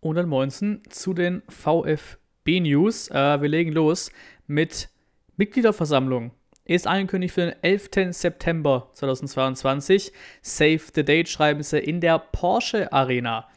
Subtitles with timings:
[0.00, 3.10] Und dann Moinsen zu den VfB News.
[3.10, 4.10] Äh, wir legen los
[4.46, 4.88] mit
[5.36, 6.32] Mitgliederversammlung.
[6.64, 8.14] Ist angekündigt für den 11.
[8.14, 10.12] September 2022.
[10.42, 13.48] Save the date schreiben sie in der Porsche Arena.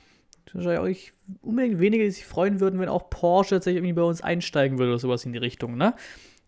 [0.53, 4.77] Wahrscheinlich unbedingt wenige, die sich freuen würden, wenn auch Porsche tatsächlich irgendwie bei uns einsteigen
[4.77, 5.93] würde oder sowas in die Richtung, ne?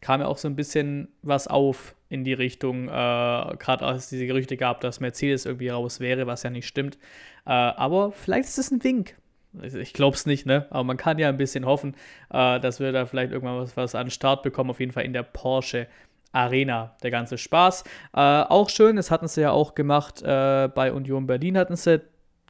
[0.02, 4.10] Kam ja auch so ein bisschen was auf in die Richtung, äh, gerade als es
[4.10, 6.98] diese Gerüchte gab, dass Mercedes irgendwie raus wäre, was ja nicht stimmt.
[7.46, 9.16] Äh, aber vielleicht ist es ein Wink.
[9.62, 10.66] Ich glaube es nicht, ne?
[10.72, 11.96] Aber man kann ja ein bisschen hoffen,
[12.32, 14.72] äh, dass wir da vielleicht irgendwann was, was an Start bekommen.
[14.72, 15.88] Auf jeden Fall in der Porsche
[16.32, 17.84] Arena, der ganze Spaß.
[18.14, 22.02] Äh, auch schön, das hatten sie ja auch gemacht äh, bei Union Berlin, hatten sie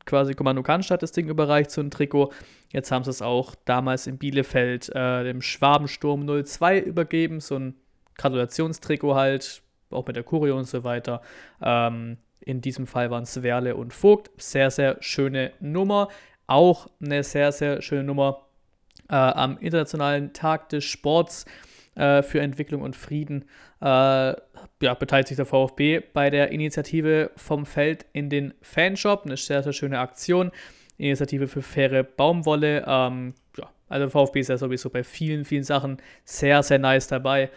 [0.06, 2.32] quasi Kommando Cannstatt das Ding überreicht, so ein Trikot.
[2.72, 7.76] Jetzt haben sie es auch damals in Bielefeld äh, dem Schwabensturm 02 übergeben, so ein
[8.18, 9.62] Gratulationstrikot halt,
[9.92, 11.22] auch mit der Kurio und so weiter.
[11.62, 14.32] Ähm, in diesem Fall waren es Werle und Vogt.
[14.38, 16.10] Sehr, sehr schöne Nummer.
[16.48, 18.46] Auch eine sehr, sehr schöne Nummer
[19.10, 21.46] äh, am Internationalen Tag des Sports
[21.96, 23.46] äh, für Entwicklung und Frieden.
[23.82, 29.26] Äh, ja, beteiligt sich der VfB bei der Initiative vom Feld in den Fanshop.
[29.26, 30.52] Eine sehr, sehr schöne Aktion.
[30.98, 32.84] Initiative für faire Baumwolle.
[32.88, 37.50] Ähm, ja, also VfB ist ja sowieso bei vielen, vielen Sachen sehr, sehr nice dabei.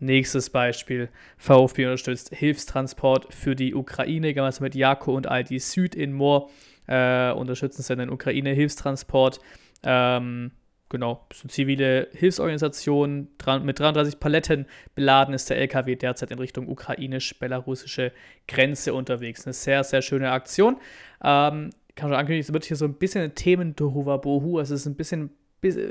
[0.00, 1.08] Nächstes Beispiel.
[1.36, 6.50] VfB unterstützt Hilfstransport für die Ukraine, gemeinsam mit Jako und ID Süd in Moor.
[6.86, 9.40] Äh, unterstützen sie den Ukraine-Hilfstransport.
[9.84, 10.52] Ähm,
[10.88, 13.28] genau, so zivile Hilfsorganisation.
[13.62, 18.12] Mit 33 Paletten beladen ist der LKW derzeit in Richtung ukrainisch-belarussische
[18.48, 19.46] Grenze unterwegs.
[19.46, 20.76] Eine sehr, sehr schöne Aktion.
[21.22, 24.58] Ähm, kann schon ankündigen, es wird hier so ein bisschen ein Themen-Bohu.
[24.58, 25.30] Es ist ein bisschen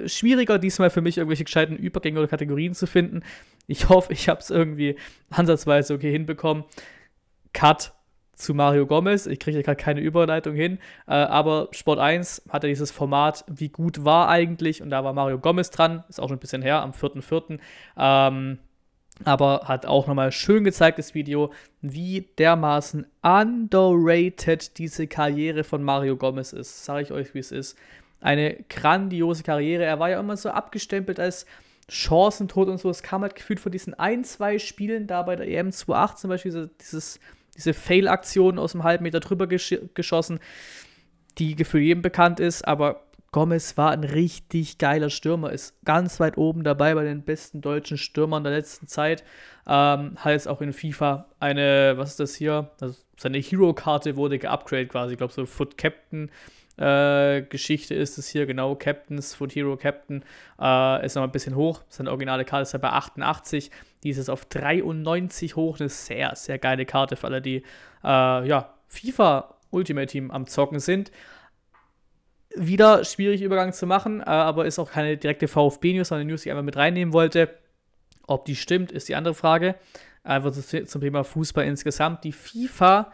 [0.06, 3.22] schwieriger diesmal für mich, irgendwelche gescheiten Übergänge oder Kategorien zu finden.
[3.68, 4.98] Ich hoffe, ich habe es irgendwie
[5.30, 6.66] ansatzweise okay hinbekommen.
[7.54, 7.94] Cut
[8.42, 9.28] zu Mario Gomez.
[9.28, 10.80] Ich kriege gerade keine Überleitung hin.
[11.08, 14.82] Äh, aber Sport 1 hatte dieses Format, wie gut war eigentlich.
[14.82, 16.04] Und da war Mario Gomez dran.
[16.10, 17.60] Ist auch schon ein bisschen her, am 4.4.
[17.98, 18.60] Ähm,
[19.24, 21.52] aber hat auch nochmal schön gezeigt, das Video,
[21.82, 26.86] wie dermaßen underrated diese Karriere von Mario Gomez ist.
[26.86, 27.78] Sage ich euch, wie es ist
[28.22, 29.84] eine grandiose Karriere.
[29.84, 31.46] Er war ja immer so abgestempelt als
[31.90, 32.90] Chancentod und so.
[32.90, 36.30] Es kam halt gefühlt von diesen ein, zwei Spielen da bei der EM 2008 zum
[36.30, 37.20] Beispiel, dieses,
[37.56, 40.40] diese Fail-Aktion aus dem halben Meter drüber gesch geschossen,
[41.38, 46.38] die gefühlt jedem bekannt ist, aber Gomez war ein richtig geiler Stürmer, ist ganz weit
[46.38, 49.24] oben dabei bei den besten deutschen Stürmern der letzten Zeit.
[49.66, 52.72] Ähm, hat auch in FIFA eine, was ist das hier?
[52.82, 56.30] Also seine Hero-Karte wurde geupgradet quasi, ich glaube so Foot Captain
[56.78, 60.24] äh, Geschichte ist es hier, genau, Captains, Foot Hero Captain,
[60.60, 61.82] äh, ist noch ein bisschen hoch.
[61.90, 63.72] Seine originale Karte ist ja bei 88,
[64.04, 67.64] die ist jetzt auf 93 hoch, eine sehr, sehr geile Karte für alle, die,
[68.04, 71.12] äh, ja, FIFA Ultimate Team am Zocken sind.
[72.56, 76.42] Wieder schwierig Übergang zu machen, äh, aber ist auch keine direkte VfB-News, sondern eine News,
[76.42, 77.50] die ich einfach mit reinnehmen wollte.
[78.28, 79.76] Ob die stimmt, ist die andere Frage.
[80.24, 82.24] Einfach zum Thema Fußball insgesamt.
[82.24, 83.12] Die FIFA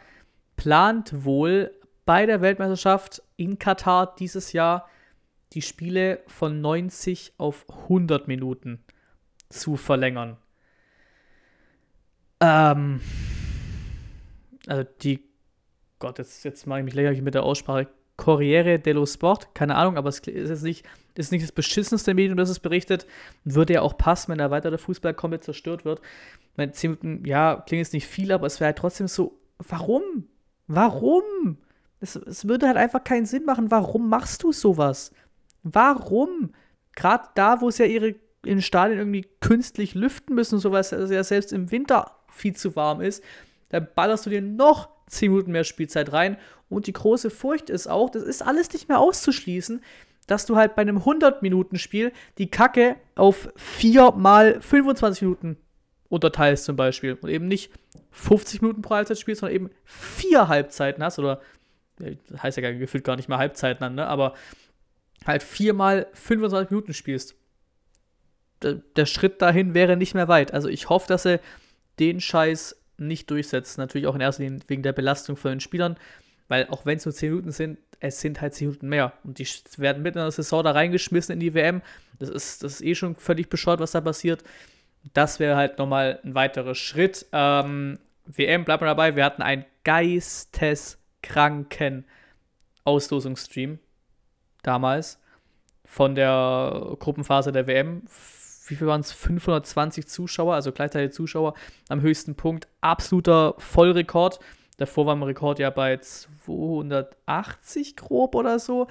[0.57, 1.72] plant wohl
[2.07, 4.90] bei der Weltmeisterschaft in Katar dieses Jahr
[5.53, 8.84] die Spiele von 90 auf 100 Minuten
[9.50, 10.38] zu verlängern.
[12.40, 13.01] Ähm,
[14.68, 15.19] also die,
[16.00, 17.88] Gott, jetzt, jetzt mache ich mich lächerlich mit der Aussprache.
[18.16, 22.38] Corriere dello Sport, keine Ahnung, aber es ist jetzt nicht, ist nicht das beschissenste Medium,
[22.38, 23.06] das es berichtet.
[23.44, 26.01] Würde ja auch passen, wenn der weitere Fußball komplett zerstört wird.
[26.56, 30.01] Meine 10 Minuten, ja, klingt jetzt nicht viel, aber es wäre halt trotzdem so, warum?
[30.68, 31.57] Warum?
[32.00, 33.72] Es, es würde halt einfach keinen Sinn machen.
[33.72, 35.12] Warum machst du sowas?
[35.63, 36.53] Warum?
[36.96, 38.16] Gerade da, wo es ja ihre
[38.46, 42.75] in Stadien irgendwie künstlich lüften müssen und sowas, also ja selbst im Winter viel zu
[42.75, 43.24] warm ist,
[43.69, 46.38] dann ballerst du dir noch 10 Minuten mehr Spielzeit rein.
[46.69, 49.81] Und die große Furcht ist auch, das ist alles nicht mehr auszuschließen,
[50.28, 55.57] dass du halt bei einem 100-Minuten-Spiel die Kacke auf 4 mal 25 Minuten
[56.09, 57.18] unterteilst zum Beispiel.
[57.19, 57.72] Und eben nicht
[58.12, 61.42] 50 Minuten pro Halbzeit spielst, sondern eben vier Halbzeiten hast oder
[62.41, 64.07] heißt ja gefühlt gar nicht mehr Halbzeiten ne?
[64.07, 64.33] aber
[65.25, 67.35] halt viermal 25 Minuten spielst.
[68.61, 70.53] Der, der Schritt dahin wäre nicht mehr weit.
[70.53, 71.39] Also ich hoffe, dass er
[71.99, 73.77] den Scheiß nicht durchsetzt.
[73.77, 75.97] Natürlich auch in erster Linie wegen der Belastung von den Spielern,
[76.47, 79.13] weil auch wenn es nur 10 Minuten sind, es sind halt 10 Minuten mehr.
[79.23, 79.47] Und die
[79.77, 81.81] werden mitten in der Saison da reingeschmissen in die WM.
[82.19, 84.44] Das ist, das ist eh schon völlig bescheuert, was da passiert.
[85.13, 87.25] Das wäre halt nochmal ein weiterer Schritt.
[87.31, 92.06] Ähm, WM, bleibt mal dabei, wir hatten ein geistes kranken
[92.84, 93.80] Auslosungsstream
[94.64, 95.19] damals
[95.86, 98.04] von der Gruppenphase der WM.
[98.68, 99.12] Wie viel waren es?
[99.14, 101.54] 520 Zuschauer, also gleichzeitig Zuschauer
[101.90, 102.68] am höchsten Punkt.
[102.81, 104.40] Absoluter Vollrekord.
[104.78, 108.88] Davor war mein Rekord ja bei 280 grob oder so.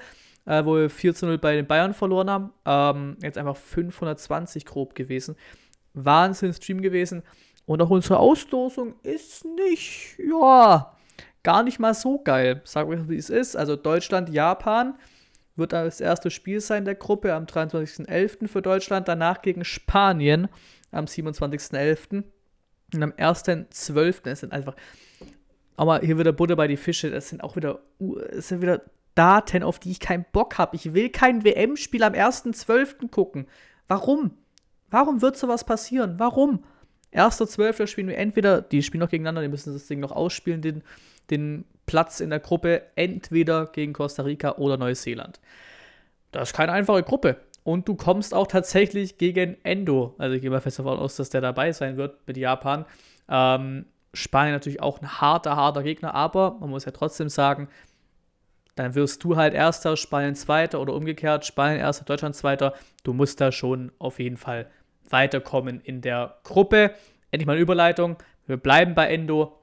[0.47, 2.53] äh, wo wir 4 zu 0 bei den Bayern verloren haben.
[2.65, 5.35] Ähm, jetzt einfach 520 grob gewesen.
[5.93, 7.23] Wahnsinn Stream gewesen.
[7.65, 10.96] Und auch unsere Auslosung ist nicht, ja,
[11.47, 12.59] gar nicht mal so geil.
[12.65, 13.55] Sagen wir, wie es ist.
[13.55, 14.95] Also Deutschland, Japan
[15.55, 18.49] wird das erste Spiel sein der Gruppe am 23.11.
[18.49, 19.07] für Deutschland.
[19.07, 20.49] Danach gegen Spanien
[20.91, 22.23] am 27.11.
[22.93, 24.29] Und am 1.12.
[24.29, 24.75] Es sind einfach,
[25.77, 27.11] aber hier wieder Butter bei die Fische.
[27.11, 27.79] Das sind auch wieder,
[28.31, 28.81] es sind wieder
[29.15, 30.75] Daten, auf die ich keinen Bock habe.
[30.75, 33.09] Ich will kein WM-Spiel am 1.12.
[33.09, 33.47] gucken.
[33.87, 34.31] Warum?
[34.89, 36.15] Warum wird sowas passieren?
[36.17, 36.65] Warum?
[37.13, 37.87] 1.12.
[37.87, 40.83] spielen wir entweder, die spielen noch gegeneinander, die müssen das Ding noch ausspielen, den,
[41.29, 45.39] den Platz in der Gruppe, entweder gegen Costa Rica oder Neuseeland.
[46.31, 47.37] Das ist keine einfache Gruppe.
[47.63, 50.15] Und du kommst auch tatsächlich gegen Endo.
[50.17, 52.85] Also ich gehe mal fest davon aus, dass der dabei sein wird mit Japan.
[53.29, 57.67] Ähm, Spanien natürlich auch ein harter, harter Gegner, aber man muss ja trotzdem sagen,
[58.75, 62.73] dann wirst du halt Erster, Spanien Zweiter oder umgekehrt, Spanien Erster, Deutschland Zweiter.
[63.03, 64.69] Du musst da schon auf jeden Fall
[65.09, 66.91] weiterkommen in der Gruppe.
[67.31, 68.17] Endlich mal eine Überleitung.
[68.45, 69.59] Wir bleiben bei Endo.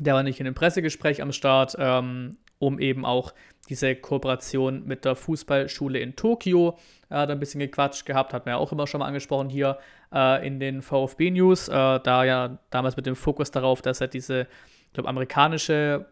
[0.00, 3.32] Der war nicht in einem Pressegespräch am Start, ähm, um eben auch
[3.68, 6.78] diese Kooperation mit der Fußballschule in Tokio.
[7.08, 9.78] Er hat ein bisschen gequatscht gehabt, hat man ja auch immer schon mal angesprochen hier
[10.12, 11.68] äh, in den VfB-News.
[11.68, 14.42] Äh, da ja damals mit dem Fokus darauf, dass er diese,
[14.86, 16.06] ich glaube, amerikanische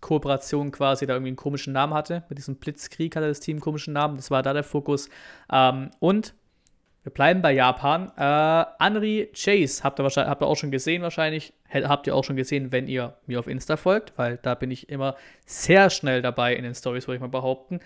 [0.00, 2.24] Kooperation quasi da irgendwie einen komischen Namen hatte.
[2.28, 4.16] Mit diesem Blitzkrieg hatte das Team einen komischen Namen.
[4.16, 5.08] Das war da der Fokus.
[5.50, 6.34] Ähm, und
[7.06, 8.10] wir bleiben bei Japan.
[8.16, 11.52] Äh, Anri Chase habt ihr, wahrscheinlich, habt ihr auch schon gesehen wahrscheinlich.
[11.72, 14.88] Habt ihr auch schon gesehen, wenn ihr mir auf Insta folgt, weil da bin ich
[14.88, 15.14] immer
[15.44, 17.78] sehr schnell dabei in den Stories, würde ich mal behaupten.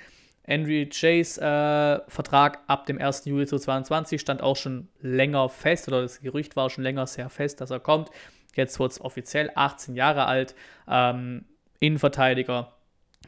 [0.44, 3.26] Henry Chase äh, Vertrag ab dem 1.
[3.26, 7.61] Juli 2022 stand auch schon länger fest, oder das Gerücht war schon länger sehr fest,
[7.61, 8.08] dass er kommt.
[8.55, 10.55] Jetzt wird es offiziell 18 Jahre alt.
[10.88, 11.44] Ähm,
[11.78, 12.73] Innenverteidiger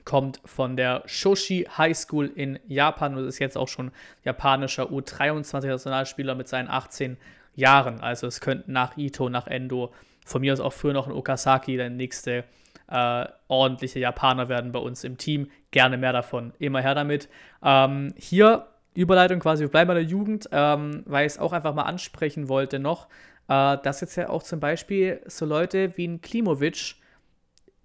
[0.05, 3.91] kommt von der Shoshi High School in Japan und ist jetzt auch schon
[4.25, 7.17] japanischer U23-Nationalspieler mit seinen 18
[7.55, 8.01] Jahren.
[8.01, 9.93] Also es könnten nach Ito, nach Endo,
[10.25, 12.45] von mir aus auch früher noch ein Okazaki der nächste
[12.89, 15.51] äh, ordentliche Japaner werden bei uns im Team.
[15.71, 16.53] Gerne mehr davon.
[16.59, 17.29] Immer her damit.
[17.63, 21.75] Ähm, hier Überleitung quasi, wir bleiben bei der Jugend, ähm, weil ich es auch einfach
[21.75, 23.09] mal ansprechen wollte noch,
[23.49, 26.97] äh, dass jetzt ja auch zum Beispiel so Leute wie ein Klimovic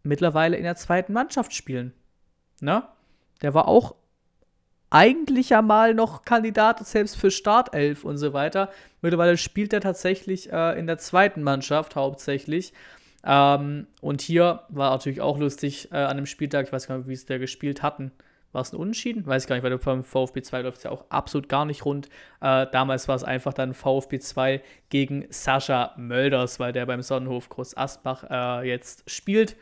[0.03, 1.93] mittlerweile in der zweiten Mannschaft spielen.
[2.61, 2.83] Ne?
[3.41, 3.95] Der war auch
[4.89, 8.69] eigentlich ja mal noch Kandidat selbst für Startelf und so weiter.
[9.01, 12.73] Mittlerweile spielt er tatsächlich äh, in der zweiten Mannschaft hauptsächlich.
[13.25, 17.07] Ähm, und hier war natürlich auch lustig äh, an dem Spieltag, ich weiß gar nicht,
[17.07, 18.11] wie es der gespielt hatten.
[18.53, 19.25] War es ein Unentschieden?
[19.25, 21.83] Weiß ich gar nicht, weil beim VfB 2 läuft es ja auch absolut gar nicht
[21.83, 22.07] rund.
[22.39, 27.49] Äh, damals war es einfach dann VfB 2 gegen Sascha Mölders, weil der beim Sonnenhof
[27.49, 29.57] Groß Asbach äh, jetzt spielt.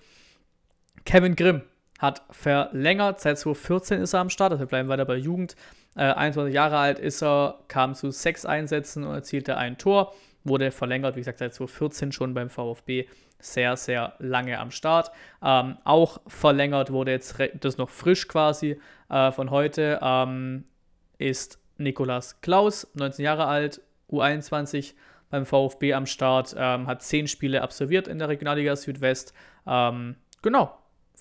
[1.03, 1.63] Kevin Grimm
[2.00, 3.19] hat verlängert.
[3.19, 5.56] Seit 2014 ist er am Start, also wir bleiben weiter bei Jugend.
[5.95, 10.13] Äh, 21 Jahre alt ist er, kam zu sechs Einsätzen und erzielte ein Tor.
[10.44, 13.07] Wurde verlängert, wie gesagt, seit 2014 schon beim VfB.
[13.39, 15.12] Sehr, sehr lange am Start.
[15.44, 20.65] Ähm, auch verlängert wurde jetzt, das noch frisch quasi äh, von heute, ähm,
[21.18, 24.94] ist Nikolas Klaus, 19 Jahre alt, U21
[25.30, 29.33] beim VfB am Start, ähm, hat zehn Spiele absolviert in der Regionalliga Südwest.
[29.68, 30.77] Ähm, genau,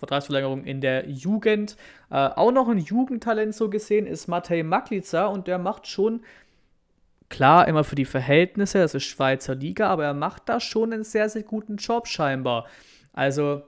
[0.06, 1.77] Vertragsverlängerung in der Jugend.
[2.11, 6.23] Äh, auch noch ein Jugendtalent so gesehen ist Matej Maklica und der macht schon,
[7.29, 11.05] klar, immer für die Verhältnisse, das ist Schweizer Liga, aber er macht da schon einen
[11.05, 12.67] sehr, sehr guten Job scheinbar.
[13.13, 13.63] Also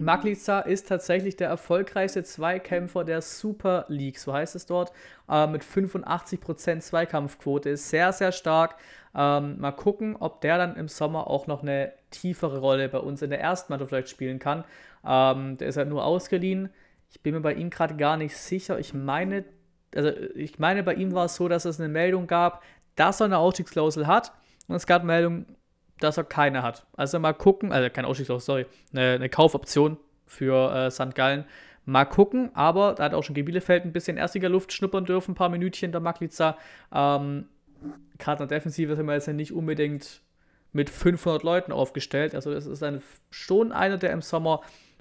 [0.00, 4.92] Maklica ist tatsächlich der erfolgreichste Zweikämpfer der Super League, so heißt es dort,
[5.28, 7.70] äh, mit 85% Zweikampfquote.
[7.70, 8.76] Ist sehr, sehr stark.
[9.14, 13.22] Ähm, mal gucken, ob der dann im Sommer auch noch eine tiefere Rolle bei uns
[13.22, 14.64] in der ersten Mannschaft vielleicht spielen kann.
[15.06, 16.70] Ähm, der ist halt nur ausgeliehen.
[17.10, 18.78] Ich bin mir bei ihm gerade gar nicht sicher.
[18.78, 19.44] Ich meine,
[19.94, 22.62] also ich meine, bei ihm war es so, dass es eine Meldung gab,
[22.96, 24.32] dass er eine Ausstiegsklausel hat.
[24.66, 25.46] Und es gab Meldung,
[26.00, 26.86] dass er keine hat.
[26.96, 29.96] Also mal gucken, also keine Ausstiegsklausel, sorry, eine, eine Kaufoption
[30.26, 31.14] für äh, St.
[31.14, 31.44] Gallen.
[31.86, 35.34] Mal gucken, aber da hat auch schon Bielefeld ein bisschen erstiger Luft schnuppern dürfen, ein
[35.34, 36.56] paar Minütchen der Magliza.
[36.92, 37.46] Ähm,
[38.18, 40.22] Gerade in der Defensive sind wir jetzt nicht unbedingt
[40.72, 42.34] mit 500 Leuten aufgestellt.
[42.34, 44.60] Also das ist dann schon einer, der im Sommer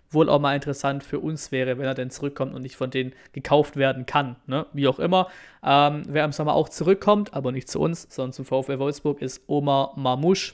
[0.10, 3.14] wohl auch mal interessant für uns wäre, wenn er denn zurückkommt und nicht von denen
[3.32, 4.36] gekauft werden kann.
[4.46, 4.66] Ne?
[4.74, 5.30] Wie auch immer.
[5.64, 9.42] Ähm, wer im Sommer auch zurückkommt, aber nicht zu uns, sondern zum VfL Wolfsburg, ist
[9.48, 10.54] Omar Mamouche.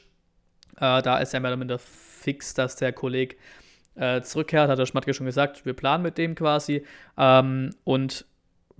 [0.78, 3.36] Äh, da ist ja mehr oder minder fix, dass der Kollege
[3.96, 5.66] äh, zurückkehrt, hat der Schmatke schon gesagt.
[5.66, 6.86] Wir planen mit dem quasi.
[7.18, 8.26] Ähm, und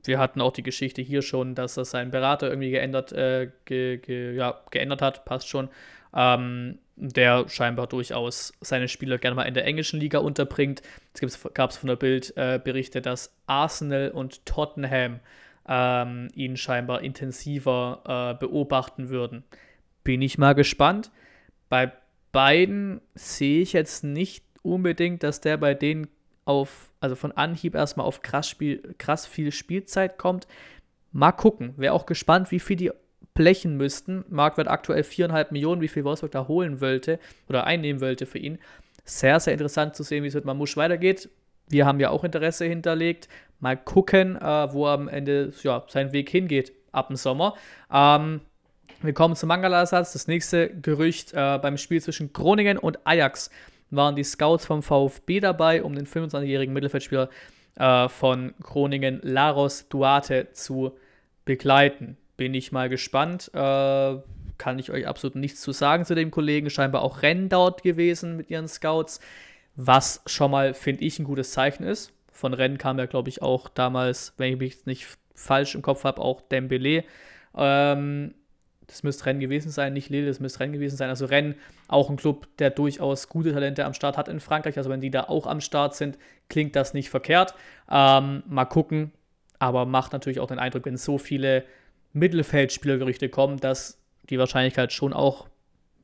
[0.04, 3.98] wir hatten auch die Geschichte hier schon, dass er seinen Berater irgendwie geändert, äh, ge,
[3.98, 5.70] ge, ja, geändert hat, passt schon.
[6.14, 10.82] ähm, der scheinbar durchaus seine Spieler gerne mal in der englischen Liga unterbringt.
[11.14, 15.22] Es gab es von der Bild äh, Berichte, dass Arsenal und Tottenham
[15.68, 19.44] ähm, ihn scheinbar intensiver äh, beobachten würden.
[20.04, 21.10] Bin ich mal gespannt.
[21.70, 21.92] Bei
[22.32, 26.08] beiden sehe ich jetzt nicht unbedingt, dass der bei denen
[26.46, 30.48] auf, also von Anhieb erstmal auf krass, Spiel, krass viel Spielzeit kommt.
[31.12, 31.74] Mal gucken.
[31.78, 32.92] Wäre auch gespannt, wie viel die
[33.34, 34.26] blechen müssten.
[34.30, 38.58] Marktwert aktuell 4,5 Millionen, wie viel Wolfsburg da holen wollte oder einnehmen wollte für ihn.
[39.06, 41.30] Sehr, sehr interessant zu sehen, wie es mit Mamusch weitergeht.
[41.70, 43.30] Wir haben ja auch Interesse hinterlegt.
[43.60, 47.56] Mal gucken, äh, wo am Ende ja, sein Weg hingeht ab dem Sommer.
[47.92, 48.42] Ähm,
[49.02, 50.14] wir kommen zum Mangala-Ersatz.
[50.14, 53.50] Das nächste Gerücht äh, beim Spiel zwischen Groningen und Ajax
[53.92, 57.30] waren die Scouts vom VfB dabei, um den 25-jährigen Mittelfeldspieler
[57.76, 60.98] äh, von Groningen, Laros Duarte, zu
[61.46, 62.18] begleiten.
[62.38, 63.50] Bin ich mal gespannt.
[63.54, 64.18] Äh,
[64.58, 66.70] kann ich euch absolut nichts zu sagen zu dem Kollegen.
[66.70, 69.22] Scheinbar auch Rennen dort gewesen mit ihren Scouts,
[69.76, 72.12] was schon mal, finde ich, ein gutes Zeichen ist.
[72.32, 76.04] Von Rennen kam ja, glaube ich, auch damals, wenn ich mich nicht falsch im Kopf
[76.04, 77.06] habe, auch Dembele.
[77.56, 78.34] Ähm,
[78.90, 81.10] das müsste Rennen gewesen sein, nicht Lille, das müsste Rennen gewesen sein.
[81.10, 81.56] Also Rennen,
[81.88, 84.78] auch ein Club, der durchaus gute Talente am Start hat in Frankreich.
[84.78, 86.18] Also wenn die da auch am Start sind,
[86.50, 87.54] klingt das nicht verkehrt.
[87.90, 89.12] Ähm, mal gucken.
[89.60, 91.64] Aber macht natürlich auch den Eindruck, wenn so viele
[92.14, 95.48] Mittelfeldspielergerüchte kommen, dass die Wahrscheinlichkeit schon auch,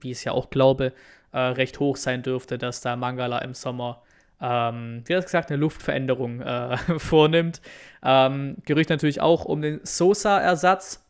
[0.02, 0.94] wie ich es ja auch glaube,
[1.32, 4.02] äh, recht hoch sein dürfte, dass da Mangala im Sommer
[4.42, 7.62] ähm, wie gesagt, eine Luftveränderung äh, vornimmt.
[8.04, 11.04] Ähm, Gerücht natürlich auch um den Sosa-Ersatz.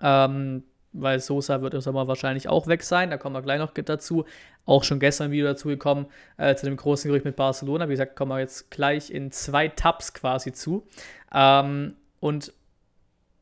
[0.00, 3.10] Ähm, weil Sosa wird im Sommer wahrscheinlich auch weg sein.
[3.10, 4.24] Da kommen wir gleich noch dazu.
[4.64, 6.06] Auch schon gestern wieder dazu gekommen,
[6.36, 7.88] äh, zu dem großen Gerücht mit Barcelona.
[7.88, 10.86] Wie gesagt, kommen wir jetzt gleich in zwei Tabs quasi zu.
[11.34, 12.52] Ähm, und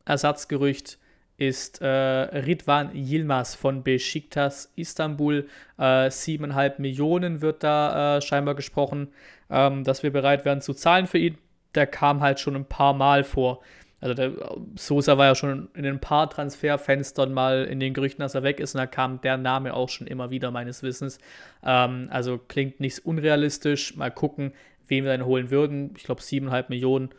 [0.05, 0.99] Ersatzgerücht
[1.37, 5.49] ist äh, Ridvan Yilmaz von Besiktas Istanbul.
[5.79, 9.09] Äh, 7,5 Millionen wird da äh, scheinbar gesprochen,
[9.49, 11.39] ähm, dass wir bereit wären zu zahlen für ihn.
[11.75, 13.61] Der kam halt schon ein paar Mal vor.
[14.01, 14.33] Also der
[14.77, 18.61] Sosa war ja schon in ein paar Transferfenstern mal in den Gerüchten, dass er weg
[18.61, 21.19] ist, und da kam der Name auch schon immer wieder meines Wissens.
[21.63, 23.97] Ähm, also klingt nicht unrealistisch.
[23.97, 24.53] Mal gucken,
[24.89, 25.95] wen wir dann holen würden.
[25.97, 27.11] Ich glaube, 7,5 Millionen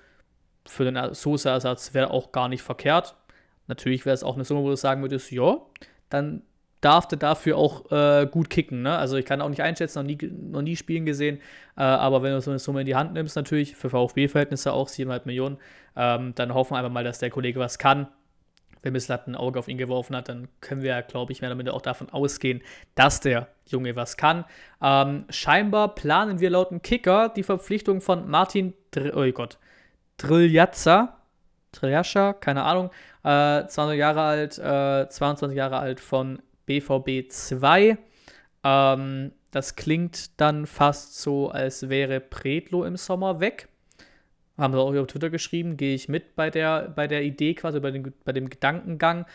[0.66, 3.16] für den Sosa-Ersatz wäre auch gar nicht verkehrt.
[3.68, 5.58] Natürlich wäre es auch eine Summe, wo du sagen würdest, ja,
[6.10, 6.42] dann
[6.82, 8.82] darf der dafür auch äh, gut kicken.
[8.82, 8.98] Ne?
[8.98, 10.18] Also ich kann auch nicht einschätzen, noch nie,
[10.52, 11.38] noch nie spielen gesehen,
[11.78, 14.90] äh, aber wenn du so eine Summe in die Hand nimmst, natürlich für VfB-Verhältnisse auch
[14.90, 15.58] 7,5 Millionen,
[15.96, 18.08] ähm, dann hoffen wir einfach mal, dass der Kollege was kann.
[18.82, 21.56] Wenn Misslat ein Auge auf ihn geworfen hat, dann können wir, glaube ich, mehr oder
[21.56, 22.62] minder auch davon ausgehen,
[22.96, 24.44] dass der Junge was kann.
[24.82, 29.60] Ähm, scheinbar planen wir laut dem Kicker die Verpflichtung von Martin, Dr oh Gott,
[30.18, 31.18] Driljatza,
[31.72, 32.90] Triascha, keine Ahnung,
[33.24, 37.98] äh, 20 Jahre alt, äh, 22 Jahre alt von BVB 2.
[38.64, 43.68] Ähm, das klingt dann fast so, als wäre Predlo im Sommer weg.
[44.58, 47.80] Haben sie auch auf Twitter geschrieben, gehe ich mit bei der, bei der Idee quasi,
[47.80, 49.26] bei dem, bei dem Gedankengang,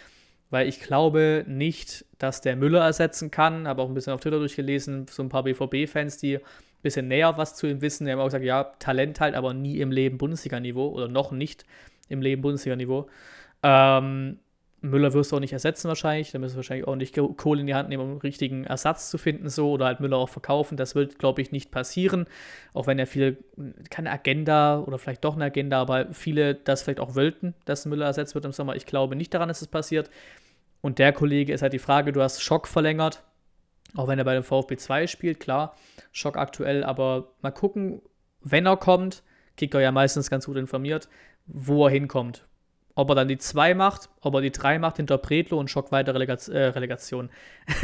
[0.51, 3.67] weil ich glaube nicht, dass der Müller ersetzen kann.
[3.67, 6.43] Habe auch ein bisschen auf Twitter durchgelesen, so ein paar BVB-Fans, die ein
[6.83, 8.07] bisschen näher was zu ihm wissen.
[8.07, 11.65] Die haben auch gesagt, ja, Talent halt, aber nie im Leben Bundesliga-Niveau oder noch nicht
[12.09, 13.09] im Leben Bundesliga-Niveau.
[13.63, 14.39] Ähm,
[14.91, 16.33] Müller wirst du auch nicht ersetzen wahrscheinlich.
[16.33, 19.11] Da müssen wir wahrscheinlich auch nicht Kohle in die Hand nehmen, um einen richtigen Ersatz
[19.11, 20.77] zu finden, so oder halt Müller auch verkaufen.
[20.77, 22.27] Das wird, glaube ich, nicht passieren.
[22.75, 23.37] Auch wenn ja viele
[23.91, 28.07] keine Agenda oder vielleicht doch eine Agenda, aber viele das vielleicht auch wollten, dass Müller
[28.07, 28.77] ersetzt wird im Sommer.
[28.77, 30.11] Ich glaube nicht daran, dass es passiert.
[30.81, 33.25] Und der Kollege ist halt die Frage, du hast Schock verlängert,
[33.95, 35.75] auch wenn er bei dem VfB 2 spielt, klar,
[36.13, 38.03] Schock aktuell, aber mal gucken,
[38.41, 39.23] wenn er kommt,
[39.57, 41.09] Kicker ja meistens ganz gut informiert,
[41.47, 42.47] wo er hinkommt.
[42.97, 45.93] Ob er dann die 2 macht, ob er die 3 macht hinter Predlo und Schock
[45.93, 47.31] weiter Relega äh, Relegation,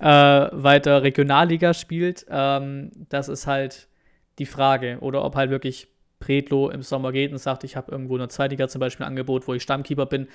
[0.00, 3.88] äh, weiter Regionalliga spielt, ähm, das ist halt
[4.38, 4.98] die Frage.
[5.00, 5.88] Oder ob halt wirklich
[6.20, 9.10] Predlo im Sommer geht und sagt, ich habe irgendwo in der Zweitliga zum Beispiel ein
[9.10, 10.28] Angebot, wo ich Stammkeeper bin,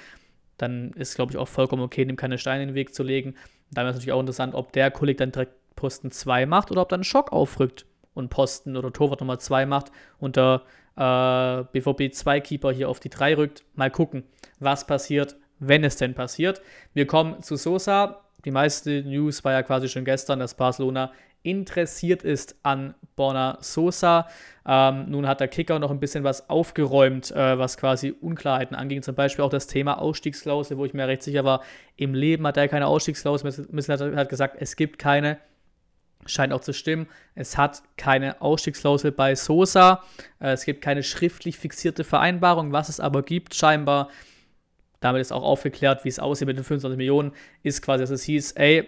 [0.58, 3.36] dann ist, glaube ich, auch vollkommen okay, dem keine Steine in den Weg zu legen.
[3.72, 6.82] Dann wäre es natürlich auch interessant, ob der Kollege dann direkt Posten 2 macht oder
[6.82, 10.62] ob dann Schock aufrückt und Posten oder Torwart Nummer 2 macht und der
[10.96, 13.64] äh, BVB 2 Keeper hier auf die 3 rückt.
[13.76, 14.24] Mal gucken,
[14.60, 16.62] was passiert, wenn es denn passiert.
[16.94, 18.22] Wir kommen zu Sosa.
[18.46, 21.12] Die meiste News war ja quasi schon gestern, dass Barcelona
[21.44, 24.28] interessiert ist an Borna Sosa.
[24.66, 29.02] Ähm, nun hat der Kicker noch ein bisschen was aufgeräumt, äh, was quasi Unklarheiten anging.
[29.04, 31.62] Zum Beispiel auch das Thema Ausstiegsklausel, wo ich mir recht sicher war,
[31.98, 33.68] im Leben hat er keine Ausstiegsklausel.
[33.72, 35.38] Müssen hat gesagt, es gibt keine.
[36.26, 37.08] Scheint auch zu stimmen.
[37.36, 40.04] Es hat keine Ausstiegsklausel bei Sosa.
[40.40, 42.72] Äh, es gibt keine schriftlich fixierte Vereinbarung.
[42.72, 44.10] Was es aber gibt, scheinbar,
[45.00, 48.24] damit ist auch aufgeklärt, wie es aussieht mit den 25 Millionen, ist quasi, dass es
[48.24, 48.88] hieß, ey,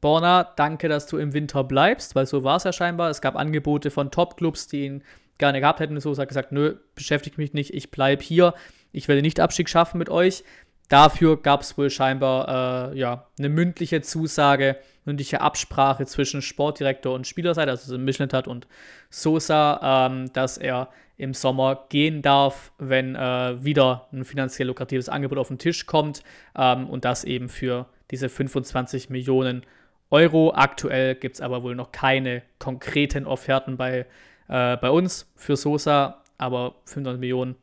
[0.00, 3.10] Borna, danke, dass du im Winter bleibst, weil so war es ja scheinbar.
[3.10, 5.04] Es gab Angebote von Top-Clubs, die ihn
[5.38, 5.98] gerne gehabt hätten.
[6.00, 8.54] So hat gesagt, nö, beschäftige mich nicht, ich bleibe hier.
[8.92, 10.44] Ich werde nicht Abstieg schaffen mit euch.
[10.88, 17.26] Dafür gab es wohl scheinbar äh, ja, eine mündliche Zusage, mündliche Absprache zwischen Sportdirektor und
[17.26, 18.66] Spielerseite, also Michelintat und
[19.10, 25.38] Sosa, ähm, dass er im Sommer gehen darf, wenn äh, wieder ein finanziell lukratives Angebot
[25.38, 26.22] auf den Tisch kommt
[26.56, 29.64] ähm, und das eben für diese 25 Millionen
[30.10, 30.54] Euro.
[30.54, 34.06] Aktuell gibt es aber wohl noch keine konkreten Offerten bei,
[34.48, 37.56] äh, bei uns für Sosa, aber 500 Millionen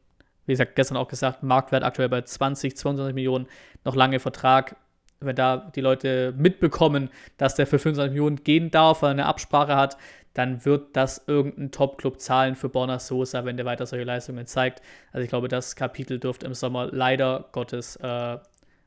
[0.46, 3.48] wie gesagt, gestern auch gesagt, Marktwert aktuell bei 20, 22 Millionen,
[3.84, 4.76] noch lange Vertrag.
[5.20, 9.26] Wenn da die Leute mitbekommen, dass der für 25 Millionen gehen darf, weil er eine
[9.26, 9.98] Absprache hat,
[10.34, 14.82] dann wird das irgendein Top-Club zahlen für Borna Sosa, wenn der weiter solche Leistungen zeigt.
[15.14, 18.38] Also ich glaube, das Kapitel dürfte im Sommer leider Gottes äh,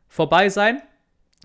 [0.09, 0.83] vorbei sein.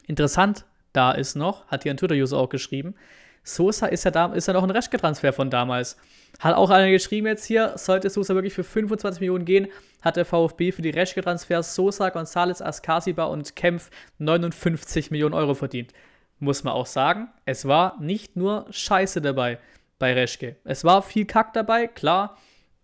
[0.05, 2.96] Interessant da ist noch, hat hier ein Twitter-User auch geschrieben,
[3.44, 5.98] Sosa ist ja, da, ist ja noch ein Reschke-Transfer von damals.
[6.40, 9.68] Hat auch einer geschrieben jetzt hier, sollte Sosa wirklich für 25 Millionen gehen,
[10.02, 15.94] hat der VfB für die Reschke-Transfers Sosa, González, Askasiba und Kempf 59 Millionen Euro verdient.
[16.40, 19.60] Muss man auch sagen, es war nicht nur Scheiße dabei
[20.00, 20.56] bei Reschke.
[20.64, 22.38] Es war viel Kack dabei, klar.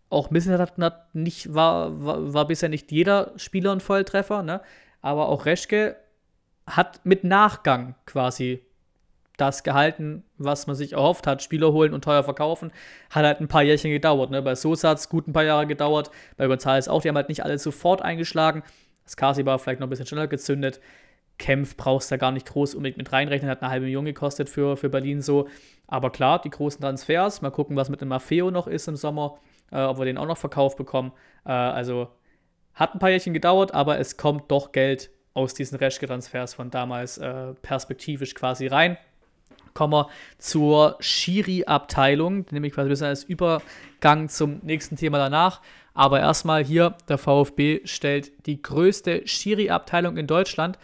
[0.09, 4.61] Auch bisher hat, hat nicht, war, war, war bisher nicht jeder Spieler ein Volltreffer, ne?
[5.01, 5.95] Aber auch Reschke
[6.65, 8.63] hat mit Nachgang quasi
[9.39, 11.41] das gehalten, was man sich erhofft hat.
[11.41, 12.71] Spieler holen und teuer verkaufen.
[13.09, 14.31] Hat halt ein paar Jährchen gedauert.
[14.31, 14.41] Ne?
[14.41, 16.11] Bei Sosa hat es gut ein paar Jahre gedauert.
[16.37, 17.01] Bei González auch.
[17.01, 18.63] Die haben halt nicht alle sofort eingeschlagen.
[19.03, 20.79] Das Kasi war vielleicht noch ein bisschen schneller gezündet.
[21.37, 23.49] Kempf brauchst du da gar nicht groß unbedingt mit reinrechnen.
[23.49, 25.47] Hat eine halbe Million gekostet für, für Berlin so.
[25.87, 27.41] Aber klar, die großen Transfers.
[27.41, 29.39] Mal gucken, was mit dem Maffeo noch ist im Sommer.
[29.71, 31.11] Äh, ob wir den auch noch verkauft bekommen.
[31.45, 32.09] Äh, also
[32.73, 37.17] hat ein paar Jährchen gedauert, aber es kommt doch Geld aus diesen Reschke-Transfers von damals
[37.17, 38.97] äh, perspektivisch quasi rein
[39.73, 45.61] kommen wir zur Schiri-Abteilung, nämlich quasi ein bisschen als Übergang zum nächsten Thema danach.
[45.93, 50.77] Aber erstmal hier, der VfB stellt die größte Schiri-Abteilung in Deutschland.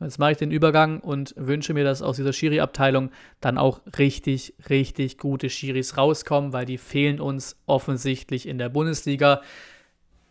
[0.00, 4.54] Jetzt mache ich den Übergang und wünsche mir, dass aus dieser Schiri-Abteilung dann auch richtig,
[4.70, 9.42] richtig gute Schiris rauskommen, weil die fehlen uns offensichtlich in der Bundesliga.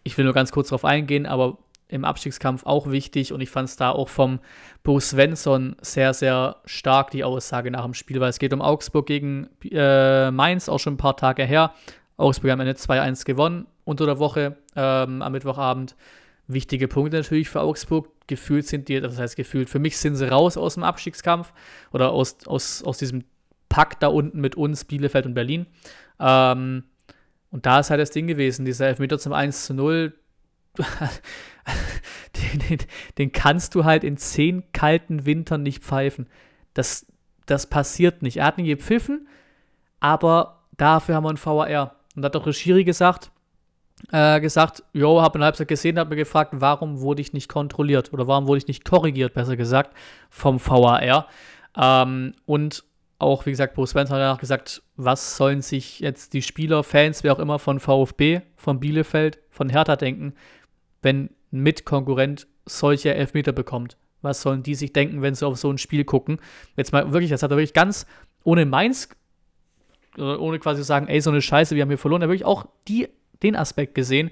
[0.03, 1.57] Ich will nur ganz kurz darauf eingehen, aber
[1.89, 4.39] im Abstiegskampf auch wichtig und ich fand es da auch vom
[4.83, 9.05] Bo Svensson sehr, sehr stark, die Aussage nach dem Spiel, weil es geht um Augsburg
[9.05, 11.73] gegen äh, Mainz, auch schon ein paar Tage her.
[12.17, 15.95] Augsburg am Ende 2-1 gewonnen unter der Woche ähm, am Mittwochabend.
[16.47, 18.09] Wichtige Punkte natürlich für Augsburg.
[18.27, 21.53] Gefühlt sind die, das heißt gefühlt, für mich sind sie raus aus dem Abstiegskampf
[21.93, 23.23] oder aus, aus, aus diesem
[23.69, 25.67] Pakt da unten mit uns, Bielefeld und Berlin.
[26.19, 26.83] Ähm,
[27.49, 30.13] und da ist halt das Ding gewesen, dieser Elfmeter zum 1 zu 0,
[32.37, 32.77] den, den,
[33.17, 36.27] den, kannst du halt in zehn kalten Wintern nicht pfeifen.
[36.73, 37.05] Das,
[37.45, 38.37] das passiert nicht.
[38.37, 39.27] Er hat nicht gepfiffen,
[39.99, 41.95] aber dafür haben wir einen VAR.
[42.15, 43.31] Und da hat auch Rishiri gesagt,
[44.11, 48.13] äh, gesagt, jo, hab eine Halbzeit gesehen, hat mir gefragt, warum wurde ich nicht kontrolliert
[48.13, 49.95] oder warum wurde ich nicht korrigiert, besser gesagt,
[50.29, 51.27] vom VAR.
[51.75, 52.83] Ähm, und
[53.19, 57.23] auch, wie gesagt, Bruce Svensson hat danach gesagt, was sollen sich jetzt die Spieler, Fans,
[57.23, 60.33] wer auch immer von VfB, von Bielefeld, von Hertha denken,
[61.07, 63.95] wenn ein Mitkonkurrent solche Elfmeter bekommt.
[64.21, 66.39] Was sollen die sich denken, wenn sie auf so ein Spiel gucken?
[66.75, 68.05] Jetzt mal wirklich, das hat er wirklich ganz
[68.43, 69.07] ohne Mainz,
[70.17, 72.65] ohne quasi zu sagen, ey, so eine Scheiße, wir haben hier verloren, er wirklich auch
[72.89, 73.07] die,
[73.41, 74.31] den Aspekt gesehen,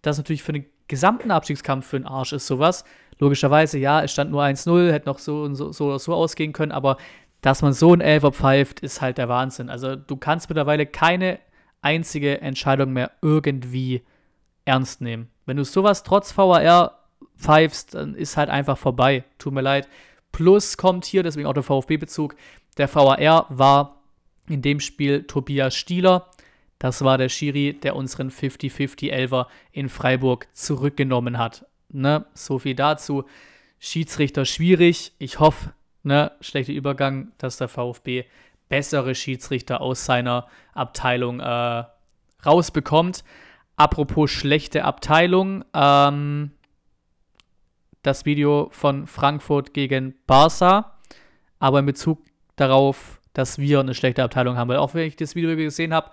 [0.00, 2.84] dass natürlich für den gesamten Abstiegskampf für den Arsch ist sowas.
[3.18, 6.52] Logischerweise, ja, es stand nur 1-0, hätte noch so und so, so oder so ausgehen
[6.52, 6.98] können, aber
[7.40, 9.70] dass man so ein Elfer pfeift, ist halt der Wahnsinn.
[9.70, 11.40] Also du kannst mittlerweile keine
[11.80, 14.02] einzige Entscheidung mehr irgendwie
[14.64, 15.31] ernst nehmen.
[15.46, 16.98] Wenn du sowas trotz VAR
[17.36, 19.24] pfeifst, dann ist halt einfach vorbei.
[19.38, 19.88] Tut mir leid.
[20.30, 22.34] Plus kommt hier, deswegen auch der VfB-Bezug,
[22.78, 24.02] der VAR war
[24.48, 26.28] in dem Spiel Tobias Stieler.
[26.78, 31.66] Das war der Schiri, der unseren 50-50-Elver in Freiburg zurückgenommen hat.
[31.90, 32.24] Ne?
[32.34, 33.24] So viel dazu.
[33.78, 35.12] Schiedsrichter schwierig.
[35.18, 38.24] Ich hoffe, ne, schlechter Übergang, dass der VfB
[38.68, 41.84] bessere Schiedsrichter aus seiner Abteilung äh,
[42.44, 43.24] rausbekommt.
[43.76, 46.52] Apropos schlechte Abteilung, ähm,
[48.02, 50.98] das Video von Frankfurt gegen Barca,
[51.58, 52.20] aber in Bezug
[52.56, 56.10] darauf, dass wir eine schlechte Abteilung haben, weil auch wenn ich das Video gesehen habe,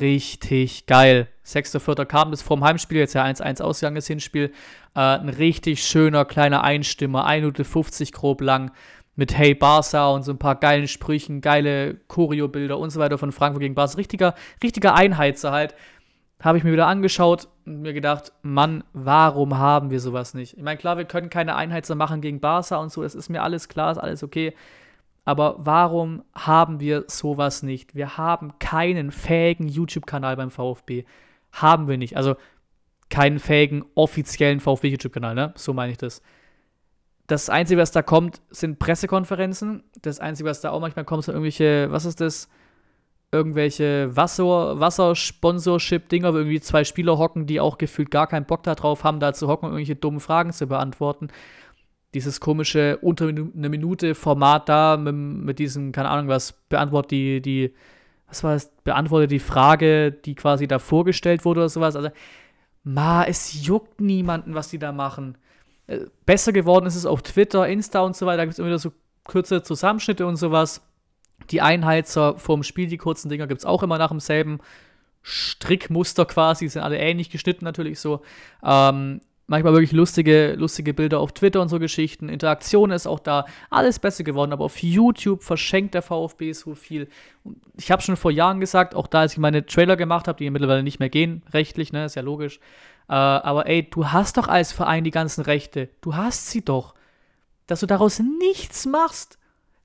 [0.00, 1.28] richtig geil.
[1.44, 2.04] 6.4.
[2.06, 4.52] kam das vom Heimspiel, jetzt ja 1-1 ausgegangen das Hinspiel.
[4.94, 8.70] Äh, ein richtig schöner kleiner Einstimmer, 1 Minute 50 grob lang,
[9.16, 13.30] mit Hey Barca und so ein paar geilen Sprüchen, geile Choreo-Bilder und so weiter von
[13.30, 13.96] Frankfurt gegen Barca.
[13.96, 15.74] Richtiger, richtiger Einheizer halt
[16.44, 20.56] habe ich mir wieder angeschaut und mir gedacht, Mann, warum haben wir sowas nicht?
[20.56, 23.42] Ich meine, klar, wir können keine Einheitser machen gegen Barca und so, das ist mir
[23.42, 24.54] alles klar, ist alles okay.
[25.24, 27.94] Aber warum haben wir sowas nicht?
[27.94, 31.04] Wir haben keinen fähigen YouTube-Kanal beim VfB.
[31.50, 32.18] Haben wir nicht.
[32.18, 32.36] Also
[33.08, 35.52] keinen fähigen offiziellen VfB-YouTube-Kanal, ne?
[35.56, 36.20] So meine ich das.
[37.26, 39.82] Das Einzige, was da kommt, sind Pressekonferenzen.
[40.02, 42.50] Das Einzige, was da auch manchmal kommt, sind irgendwelche, was ist das?
[43.34, 49.02] Irgendwelche Wasser, Wassersponsorship-Dinger, wo irgendwie zwei Spieler hocken, die auch gefühlt gar keinen Bock darauf
[49.02, 51.28] haben, da zu hocken und irgendwelche dummen Fragen zu beantworten.
[52.14, 57.42] Dieses komische unter eine Minute Format da mit, mit diesem, keine Ahnung was, beantwortet die,
[57.42, 57.74] die,
[58.28, 61.96] was war das, beantwortet die Frage, die quasi da vorgestellt wurde oder sowas.
[61.96, 62.10] Also,
[62.84, 65.36] ma, es juckt niemanden, was die da machen.
[65.88, 68.36] Äh, besser geworden ist es auf Twitter, Insta und so weiter.
[68.38, 68.92] Da gibt es immer wieder so
[69.24, 70.80] kurze Zusammenschnitte und sowas.
[71.50, 74.60] Die Einheizer vorm Spiel, die kurzen Dinger, gibt es auch immer nach demselben
[75.22, 76.68] Strickmuster quasi.
[76.68, 78.22] Sind alle ähnlich geschnitten natürlich so.
[78.62, 82.28] Ähm, manchmal wirklich lustige, lustige Bilder auf Twitter und so Geschichten.
[82.28, 83.46] Interaktion ist auch da.
[83.70, 84.52] Alles besser geworden.
[84.52, 87.08] Aber auf YouTube verschenkt der VfB so viel.
[87.76, 90.48] Ich habe schon vor Jahren gesagt, auch da, als ich meine Trailer gemacht habe, die
[90.50, 92.58] mittlerweile nicht mehr gehen, rechtlich, ne, ist ja logisch.
[93.08, 95.90] Äh, aber ey, du hast doch als Verein die ganzen Rechte.
[96.00, 96.94] Du hast sie doch.
[97.66, 99.38] Dass du daraus nichts machst.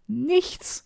[0.07, 0.85] Nichts.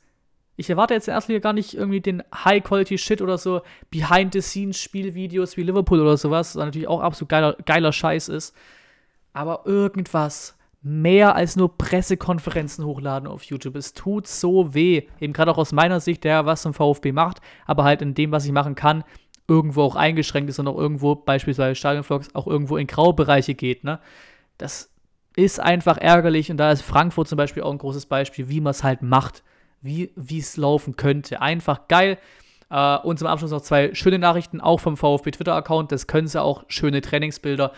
[0.56, 5.63] Ich erwarte jetzt in erster Linie gar nicht irgendwie den High-Quality-Shit oder so Behind-the-Scenes-Spielvideos wie
[5.63, 8.56] Liverpool oder sowas, was natürlich auch absolut geiler, geiler Scheiß ist.
[9.34, 13.76] Aber irgendwas mehr als nur Pressekonferenzen hochladen auf YouTube.
[13.78, 15.04] Es tut so weh.
[15.20, 18.32] Eben gerade auch aus meiner Sicht, der was zum VfB macht, aber halt in dem,
[18.32, 19.04] was ich machen kann,
[19.48, 23.84] irgendwo auch eingeschränkt ist und auch irgendwo, beispielsweise Stadionvlogs, auch irgendwo in Graubereiche geht.
[23.84, 24.00] Ne?
[24.58, 24.92] Das
[25.36, 28.72] ist einfach ärgerlich und da ist Frankfurt zum Beispiel auch ein großes Beispiel, wie man
[28.72, 29.44] es halt macht,
[29.84, 31.41] wie es laufen könnte.
[31.41, 32.17] Einfach geil.
[32.72, 35.91] Uh, und zum Abschluss noch zwei schöne Nachrichten, auch vom VfB Twitter-Account.
[35.91, 37.72] Das können sie auch, schöne Trainingsbilder.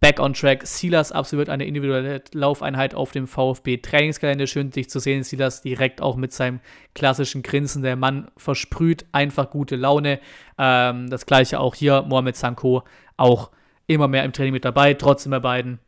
[0.00, 0.66] Back on track.
[0.66, 4.46] Silas absolviert eine individuelle Laufeinheit auf dem VfB-Trainingsgelände.
[4.46, 5.22] Schön, dich zu sehen.
[5.22, 6.60] Silas direkt auch mit seinem
[6.94, 7.82] klassischen Grinsen.
[7.82, 10.20] Der Mann versprüht einfach gute Laune.
[10.58, 12.02] Ähm, das gleiche auch hier.
[12.02, 12.82] Mohamed Sanko
[13.16, 13.50] auch
[13.86, 14.92] immer mehr im Training mit dabei.
[14.92, 15.78] Trotzdem bei beiden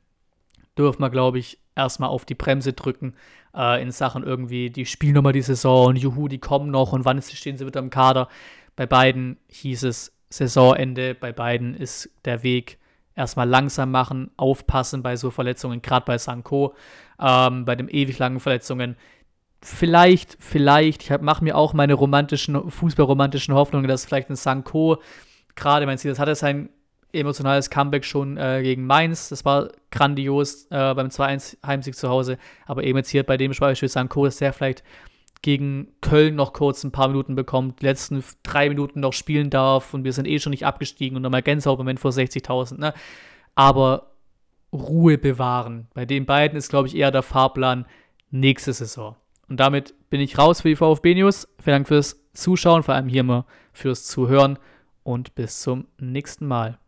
[0.78, 3.14] dürfen wir, glaube ich, erstmal auf die Bremse drücken
[3.56, 7.04] äh, in Sachen irgendwie, die spielen nochmal die Saison und juhu, die kommen noch und
[7.04, 8.28] wann stehen sie wieder im Kader.
[8.76, 12.78] Bei beiden hieß es Saisonende, bei beiden ist der Weg
[13.14, 16.74] erstmal langsam machen, aufpassen bei so Verletzungen, gerade bei Sanko,
[17.18, 18.96] ähm, bei den ewig langen Verletzungen.
[19.62, 25.00] Vielleicht, vielleicht, ich mache mir auch meine romantischen, fußballromantischen Hoffnungen, dass vielleicht ein Sanko,
[25.54, 26.68] gerade mein Ziel, das hatte sein
[27.16, 32.38] emotionales Comeback schon äh, gegen Mainz, das war grandios äh, beim 2-1 Heimsieg zu Hause,
[32.66, 34.82] aber eben jetzt hier bei dem Beispiel Sanko, dass der vielleicht
[35.42, 39.94] gegen Köln noch kurz ein paar Minuten bekommt, die letzten drei Minuten noch spielen darf
[39.94, 42.78] und wir sind eh schon nicht abgestiegen und nochmal Gänsehaut-Moment vor 60.000.
[42.78, 42.94] Ne?
[43.54, 44.12] Aber
[44.72, 45.88] Ruhe bewahren.
[45.94, 47.86] Bei den beiden ist, glaube ich, eher der Fahrplan
[48.30, 49.16] nächste Saison.
[49.48, 51.48] Und damit bin ich raus für die VfB News.
[51.62, 54.58] Vielen Dank fürs Zuschauen, vor allem hier mal fürs Zuhören
[55.02, 56.78] und bis zum nächsten Mal.